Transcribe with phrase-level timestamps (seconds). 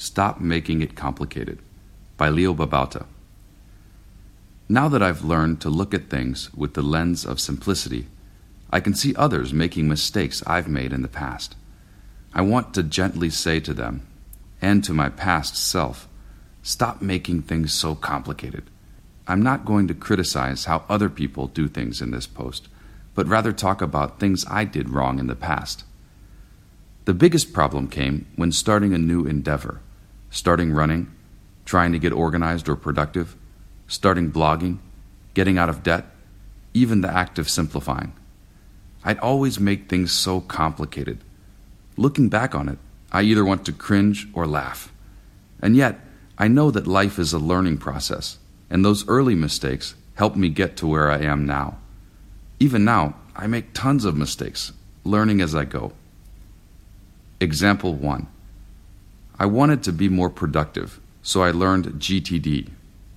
[0.00, 1.58] Stop Making It Complicated
[2.16, 3.06] by Leo Babauta.
[4.68, 8.06] Now that I've learned to look at things with the lens of simplicity,
[8.70, 11.56] I can see others making mistakes I've made in the past.
[12.32, 14.06] I want to gently say to them,
[14.62, 16.06] and to my past self,
[16.62, 18.70] stop making things so complicated.
[19.26, 22.68] I'm not going to criticize how other people do things in this post,
[23.16, 25.82] but rather talk about things I did wrong in the past.
[27.04, 29.80] The biggest problem came when starting a new endeavor
[30.30, 31.12] starting running,
[31.64, 33.36] trying to get organized or productive,
[33.86, 34.78] starting blogging,
[35.34, 36.06] getting out of debt,
[36.74, 38.12] even the act of simplifying.
[39.04, 41.18] I'd always make things so complicated.
[41.96, 42.78] Looking back on it,
[43.10, 44.92] I either want to cringe or laugh.
[45.60, 46.00] And yet,
[46.36, 48.38] I know that life is a learning process,
[48.70, 51.78] and those early mistakes helped me get to where I am now.
[52.60, 54.72] Even now, I make tons of mistakes,
[55.04, 55.92] learning as I go.
[57.40, 58.26] Example 1
[59.40, 62.70] I wanted to be more productive, so I learned GTD,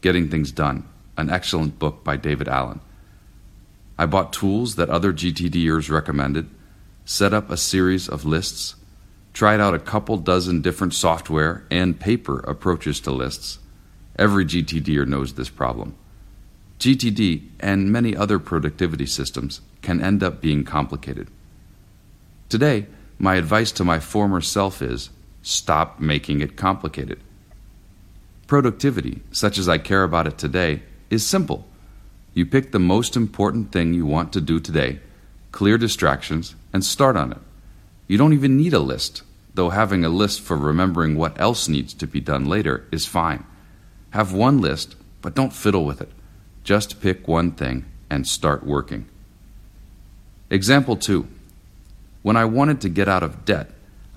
[0.00, 2.80] Getting Things Done, an excellent book by David Allen.
[3.96, 6.50] I bought tools that other GTDers recommended,
[7.04, 8.74] set up a series of lists,
[9.32, 13.60] tried out a couple dozen different software and paper approaches to lists.
[14.16, 15.94] Every GTDer knows this problem.
[16.80, 21.28] GTD and many other productivity systems can end up being complicated.
[22.48, 22.86] Today,
[23.20, 25.10] my advice to my former self is
[25.42, 27.20] Stop making it complicated.
[28.46, 31.66] Productivity, such as I care about it today, is simple.
[32.34, 35.00] You pick the most important thing you want to do today,
[35.52, 37.38] clear distractions, and start on it.
[38.06, 39.22] You don't even need a list,
[39.54, 43.44] though having a list for remembering what else needs to be done later is fine.
[44.10, 46.10] Have one list, but don't fiddle with it.
[46.64, 49.06] Just pick one thing and start working.
[50.50, 51.26] Example 2.
[52.22, 53.70] When I wanted to get out of debt,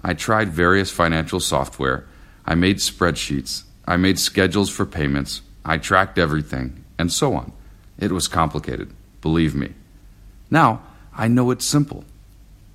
[0.03, 2.06] I tried various financial software.
[2.45, 3.64] I made spreadsheets.
[3.86, 5.42] I made schedules for payments.
[5.64, 7.52] I tracked everything, and so on.
[8.00, 9.74] It was complicated, believe me.
[10.50, 10.81] Now,
[11.16, 12.03] I know it's simple.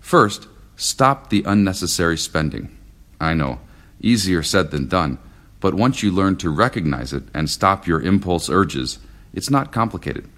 [0.00, 2.76] First, stop the unnecessary spending.
[3.20, 3.60] I know,
[4.00, 5.18] easier said than done,
[5.58, 8.98] but once you learn to recognize it and stop your impulse urges,
[9.32, 10.28] it's not complicated.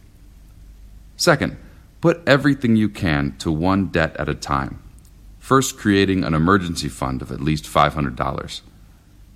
[1.17, 1.57] Second,
[2.01, 4.83] put everything you can to one debt at a time
[5.49, 8.61] first creating an emergency fund of at least $500.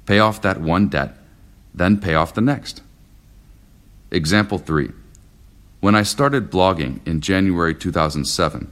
[0.04, 1.16] Pay off that one debt,
[1.72, 2.82] then pay off the next.
[4.10, 4.90] Example 3.
[5.80, 8.70] When I started blogging in January 2007,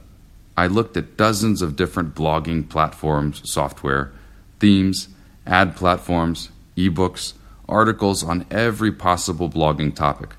[0.55, 4.11] I looked at dozens of different blogging platforms, software,
[4.59, 5.07] themes,
[5.47, 7.33] ad platforms, ebooks,
[7.67, 10.35] articles on every possible blogging topic.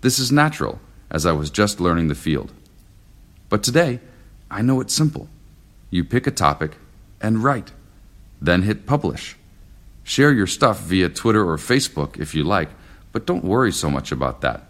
[0.00, 0.80] This is natural,
[1.12, 2.50] as I was just learning the field.
[3.48, 4.00] But today,
[4.50, 5.28] I know it's simple.
[5.94, 6.72] You pick a topic
[7.20, 7.70] and write,
[8.42, 9.36] then hit publish.
[10.02, 12.70] Share your stuff via Twitter or Facebook if you like,
[13.12, 14.64] but don't worry so much about that.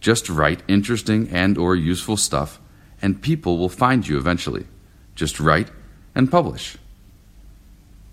[0.00, 2.58] Just write interesting and or useful stuff
[3.00, 4.66] and people will find you eventually.
[5.14, 5.70] Just write
[6.12, 6.76] and publish.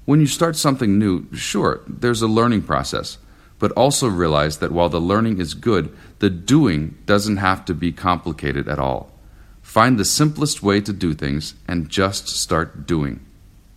[0.05, 3.17] When you start something new, sure, there's a learning process,
[3.57, 7.91] but also realize that while the learning is good, the doing doesn't have to be
[7.91, 9.10] complicated at all.
[9.71, 13.25] Find the simplest way to do things and just start doing.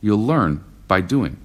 [0.01, 1.37] You'll learn by doing.